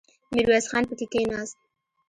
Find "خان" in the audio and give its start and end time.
0.71-0.83